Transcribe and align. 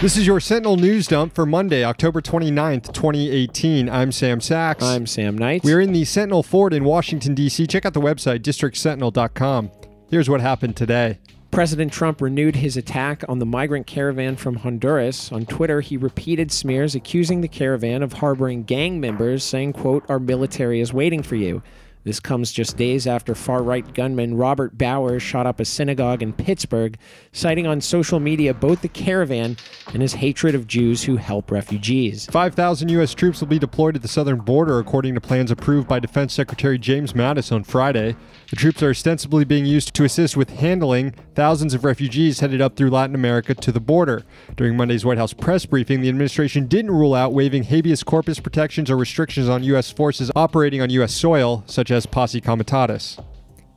This 0.00 0.16
is 0.16 0.26
your 0.26 0.40
Sentinel 0.40 0.76
News 0.76 1.06
Dump 1.06 1.34
for 1.34 1.44
Monday, 1.44 1.84
October 1.84 2.22
29th, 2.22 2.90
2018. 2.94 3.90
I'm 3.90 4.12
Sam 4.12 4.40
Sacks. 4.40 4.82
I'm 4.82 5.06
Sam 5.06 5.36
Knight. 5.36 5.62
We're 5.62 5.82
in 5.82 5.92
the 5.92 6.06
Sentinel 6.06 6.42
Fort 6.42 6.72
in 6.72 6.84
Washington, 6.84 7.34
D.C. 7.34 7.66
Check 7.66 7.84
out 7.84 7.92
the 7.92 8.00
website, 8.00 8.38
districtsentinel.com. 8.38 9.70
Here's 10.08 10.30
what 10.30 10.40
happened 10.40 10.74
today. 10.74 11.18
President 11.50 11.92
Trump 11.92 12.22
renewed 12.22 12.56
his 12.56 12.78
attack 12.78 13.24
on 13.28 13.40
the 13.40 13.44
migrant 13.44 13.86
caravan 13.86 14.36
from 14.36 14.56
Honduras. 14.56 15.30
On 15.32 15.44
Twitter, 15.44 15.82
he 15.82 15.98
repeated 15.98 16.50
smears 16.50 16.94
accusing 16.94 17.42
the 17.42 17.48
caravan 17.48 18.02
of 18.02 18.14
harboring 18.14 18.62
gang 18.62 19.00
members, 19.00 19.44
saying, 19.44 19.74
quote, 19.74 20.08
our 20.08 20.18
military 20.18 20.80
is 20.80 20.94
waiting 20.94 21.22
for 21.22 21.36
you. 21.36 21.62
This 22.02 22.18
comes 22.18 22.50
just 22.50 22.78
days 22.78 23.06
after 23.06 23.34
far 23.34 23.62
right 23.62 23.92
gunman 23.92 24.34
Robert 24.34 24.78
Bowers 24.78 25.22
shot 25.22 25.46
up 25.46 25.60
a 25.60 25.66
synagogue 25.66 26.22
in 26.22 26.32
Pittsburgh, 26.32 26.96
citing 27.32 27.66
on 27.66 27.82
social 27.82 28.18
media 28.18 28.54
both 28.54 28.80
the 28.80 28.88
caravan 28.88 29.58
and 29.92 30.00
his 30.00 30.14
hatred 30.14 30.54
of 30.54 30.66
Jews 30.66 31.04
who 31.04 31.16
help 31.16 31.50
refugees. 31.50 32.24
5,000 32.30 32.88
U.S. 32.88 33.12
troops 33.12 33.40
will 33.40 33.48
be 33.48 33.58
deployed 33.58 33.96
at 33.96 34.02
the 34.02 34.08
southern 34.08 34.38
border, 34.38 34.78
according 34.78 35.14
to 35.14 35.20
plans 35.20 35.50
approved 35.50 35.88
by 35.88 36.00
Defense 36.00 36.32
Secretary 36.32 36.78
James 36.78 37.12
Mattis 37.12 37.52
on 37.52 37.64
Friday. 37.64 38.16
The 38.48 38.56
troops 38.56 38.82
are 38.82 38.90
ostensibly 38.90 39.44
being 39.44 39.66
used 39.66 39.92
to 39.94 40.04
assist 40.04 40.38
with 40.38 40.48
handling 40.48 41.14
thousands 41.34 41.74
of 41.74 41.84
refugees 41.84 42.40
headed 42.40 42.62
up 42.62 42.76
through 42.76 42.90
Latin 42.90 43.14
America 43.14 43.54
to 43.54 43.70
the 43.70 43.80
border. 43.80 44.24
During 44.56 44.74
Monday's 44.74 45.04
White 45.04 45.18
House 45.18 45.34
press 45.34 45.66
briefing, 45.66 46.00
the 46.00 46.08
administration 46.08 46.66
didn't 46.66 46.92
rule 46.92 47.14
out 47.14 47.34
waiving 47.34 47.64
habeas 47.64 48.02
corpus 48.02 48.40
protections 48.40 48.90
or 48.90 48.96
restrictions 48.96 49.50
on 49.50 49.62
U.S. 49.64 49.90
forces 49.90 50.30
operating 50.34 50.80
on 50.80 50.88
U.S. 50.88 51.14
soil, 51.14 51.62
such 51.66 51.89
as 51.90 52.06
posse 52.06 52.40
comitatus. 52.40 53.18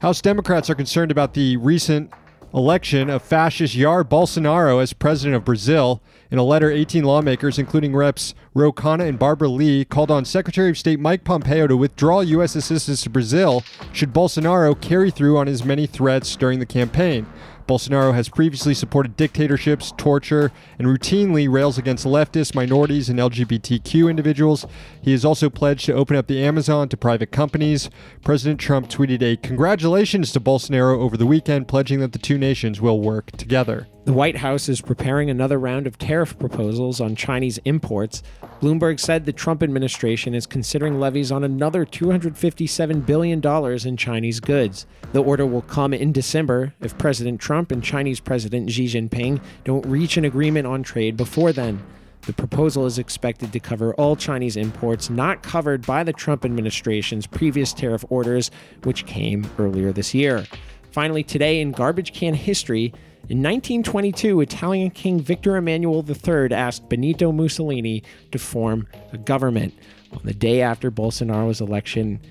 House 0.02 0.22
Democrats 0.22 0.70
are 0.70 0.76
concerned 0.76 1.12
about 1.12 1.34
the 1.34 1.58
recent 1.58 2.12
election 2.54 3.10
of 3.10 3.24
fascist 3.24 3.76
Jair 3.76 4.04
Bolsonaro 4.04 4.82
as 4.82 4.94
president 4.94 5.36
of 5.36 5.44
Brazil. 5.44 6.02
In 6.30 6.38
a 6.38 6.44
letter, 6.44 6.70
18 6.70 7.04
lawmakers, 7.04 7.58
including 7.58 7.96
Reps 7.96 8.36
Ro 8.54 8.72
Khanna 8.72 9.08
and 9.08 9.18
Barbara 9.18 9.50
Lee, 9.50 9.86
called 9.86 10.12
on 10.12 10.26
Secretary 10.26 10.70
of 10.70 10.78
State 10.78 11.00
Mike 11.00 11.24
Pompeo 11.24 11.68
to 11.68 11.78
withdraw 11.78 12.22
U.S. 12.22 12.56
assistance 12.56 13.02
to 13.04 13.10
Brazil 13.10 13.64
should 13.92 14.14
Bolsonaro 14.14 14.80
carry 14.80 15.10
through 15.10 15.38
on 15.38 15.48
his 15.48 15.64
many 15.64 15.88
threats 15.88 16.36
during 16.36 16.60
the 16.60 16.66
campaign. 16.66 17.26
Bolsonaro 17.68 18.14
has 18.14 18.30
previously 18.30 18.74
supported 18.74 19.16
dictatorships, 19.16 19.94
torture, 19.98 20.52
and 20.78 20.88
routinely 20.88 21.52
rails 21.52 21.78
against 21.78 22.06
leftists, 22.06 22.56
minorities, 22.56 23.10
and 23.10 23.20
LGBTQ 23.20 24.10
individuals. 24.10 24.66
He 25.02 25.12
has 25.12 25.24
also 25.26 25.50
pledged 25.50 25.86
to 25.86 25.94
open 25.94 26.16
up 26.16 26.28
the 26.28 26.44
Amazon 26.44 26.90
to 26.90 26.98
private 26.98 27.32
companies. 27.32 27.90
President 28.24 28.60
Trump 28.60 28.90
tweeted 28.90 29.22
a 29.22 29.38
congratulations 29.38 30.32
to 30.34 30.40
Bolsonaro 30.40 30.98
over 30.98 31.18
the 31.18 31.26
weekend, 31.26 31.68
pledging 31.68 32.00
that 32.00 32.12
the 32.12 32.20
two 32.20 32.38
nations 32.38 32.82
will 32.82 33.00
work 33.00 33.32
together. 33.32 33.88
The 34.06 34.12
White 34.12 34.36
House 34.36 34.68
is 34.68 34.82
preparing 34.82 35.30
another 35.30 35.58
round 35.58 35.88
of 35.88 35.98
tariff 35.98 36.38
proposals 36.38 37.00
on 37.00 37.16
Chinese 37.16 37.58
imports. 37.60 38.22
Bloomberg 38.60 39.00
said 39.00 39.26
the 39.26 39.32
Trump 39.32 39.64
administration 39.64 40.34
is 40.34 40.46
considering 40.46 41.00
levies 41.00 41.32
on 41.32 41.46
another 41.46 41.86
$257 41.86 43.06
billion 43.06 43.88
in 43.88 43.98
Chinese 43.98 44.42
goods. 44.42 44.86
The 45.14 45.24
order 45.24 45.46
will 45.46 45.62
come 45.62 45.94
in 45.94 46.12
December 46.12 46.74
if 46.82 46.98
President 46.98 47.40
Trump 47.40 47.72
and 47.72 47.82
Chinese 47.82 48.20
President 48.20 48.70
Xi 48.70 48.88
Jinping 48.88 49.42
don't 49.64 49.86
reach 49.86 50.18
an 50.18 50.26
agreement 50.26 50.68
on 50.68 50.84
trade 50.84 51.16
before 51.16 51.54
then. 51.54 51.82
The 52.24 52.34
proposal 52.34 52.86
is 52.86 53.00
expected 53.00 53.54
to 53.54 53.60
cover 53.62 53.94
all 53.94 54.18
Chinese 54.18 54.58
imports 54.58 55.10
not 55.10 55.44
covered 55.44 55.86
by 55.86 56.04
the 56.04 56.14
Trump 56.14 56.44
administration's 56.44 57.26
previous 57.26 57.72
tariff 57.72 58.04
orders, 58.10 58.52
which 58.84 59.06
came 59.06 59.50
earlier 59.58 59.94
this 59.94 60.14
year. 60.14 60.46
Finally, 60.92 61.24
today 61.24 61.62
in 61.62 61.72
garbage 61.72 62.14
can 62.14 62.34
history, 62.34 62.94
in 63.30 63.42
1922, 63.42 64.42
Italian 64.42 64.90
King 64.90 65.22
Victor 65.22 65.56
Emmanuel 65.56 66.06
III 66.06 66.52
asked 66.54 66.90
Benito 66.90 67.32
Mussolini 67.32 68.04
to 68.32 68.38
form 68.38 68.88
a 69.14 69.18
government. 69.18 69.74
On 70.12 70.20
the 70.24 70.34
day 70.34 70.62
after 70.62 70.92
Bolsonaro's 70.92 71.62
election, 71.62 72.22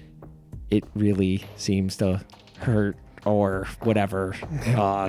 it 0.70 0.84
really 0.94 1.44
seems 1.56 1.96
to 1.96 2.22
hurt 2.58 2.96
or 3.24 3.66
whatever. 3.80 4.36
Uh, 4.76 5.08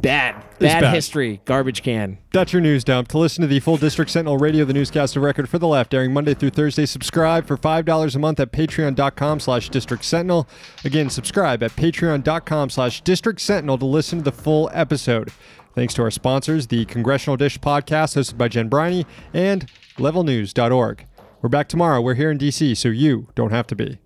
bad, 0.00 0.34
bad, 0.58 0.80
bad. 0.82 0.94
history. 0.94 1.40
Garbage 1.44 1.82
can. 1.82 2.18
That's 2.32 2.52
your 2.52 2.62
news 2.62 2.84
dump. 2.84 3.08
To 3.08 3.18
listen 3.18 3.42
to 3.42 3.48
the 3.48 3.60
full 3.60 3.76
District 3.76 4.10
Sentinel 4.10 4.38
Radio, 4.38 4.64
the 4.64 4.72
newscast 4.72 5.16
of 5.16 5.22
record 5.22 5.48
for 5.48 5.58
the 5.58 5.68
left, 5.68 5.92
airing 5.94 6.12
Monday 6.12 6.34
through 6.34 6.50
Thursday, 6.50 6.86
subscribe 6.86 7.46
for 7.46 7.56
$5 7.56 8.14
a 8.14 8.18
month 8.18 8.40
at 8.40 8.52
patreon.com 8.52 9.40
slash 9.40 9.68
district 9.68 10.04
sentinel. 10.04 10.48
Again, 10.84 11.10
subscribe 11.10 11.62
at 11.62 11.72
patreon.com 11.72 12.70
slash 12.70 13.00
district 13.02 13.40
sentinel 13.40 13.78
to 13.78 13.86
listen 13.86 14.18
to 14.18 14.24
the 14.24 14.32
full 14.32 14.70
episode. 14.72 15.30
Thanks 15.74 15.94
to 15.94 16.02
our 16.02 16.10
sponsors, 16.10 16.66
the 16.66 16.84
Congressional 16.86 17.36
Dish 17.36 17.58
podcast 17.58 18.16
hosted 18.16 18.36
by 18.36 18.48
Jen 18.48 18.68
Briney 18.68 19.06
and 19.32 19.70
levelnews.org. 19.96 21.06
We're 21.40 21.48
back 21.48 21.68
tomorrow. 21.68 22.00
We're 22.00 22.14
here 22.14 22.32
in 22.32 22.38
D.C., 22.38 22.74
so 22.74 22.88
you 22.88 23.28
don't 23.36 23.52
have 23.52 23.68
to 23.68 23.76
be. 23.76 23.98